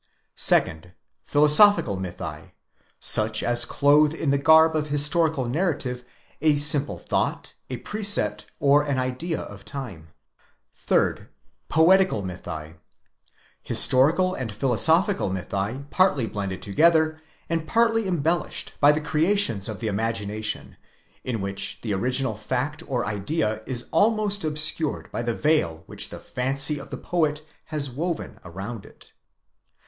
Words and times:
2nd. 0.35 0.93
Philosophical 1.21 1.95
mythi: 1.95 2.53
such 2.99 3.43
as 3.43 3.65
clothe 3.65 4.15
in 4.15 4.31
the 4.31 4.37
garb 4.39 4.75
of 4.75 4.87
historical 4.87 5.45
narrative 5.47 6.03
a 6.41 6.55
simple 6.55 6.97
thought, 6.97 7.53
a 7.69 7.77
precept, 7.77 8.47
or 8.59 8.81
an 8.81 8.97
idea 8.97 9.39
of 9.41 9.59
the 9.59 9.65
time. 9.65 10.07
3rd. 10.87 11.27
Loetical 11.69 12.23
mythi: 12.23 12.77
historical 13.61 14.33
and 14.33 14.51
philosophical 14.51 15.29
mythi 15.29 15.87
partly 15.91 16.25
blended 16.25 16.63
together, 16.63 17.21
and 17.47 17.67
partly 17.67 18.07
embellished 18.07 18.79
by 18.81 18.91
the 18.91 19.01
creations 19.01 19.69
of 19.69 19.81
the 19.81 19.87
imagination, 19.87 20.77
in 21.23 21.41
which 21.41 21.79
the 21.81 21.93
original 21.93 22.35
fact 22.35 22.81
or 22.87 23.05
idea 23.05 23.61
is 23.67 23.87
almost 23.91 24.43
obscured 24.43 25.11
by 25.11 25.21
the 25.21 25.35
veil 25.35 25.83
which 25.85 26.09
the 26.09 26.17
fancy 26.19 26.79
of 26.79 26.89
the 26.89 26.97
poet 26.97 27.45
has 27.67 27.91
woven 27.91 28.39
around 28.43 28.83
it. 28.83 29.13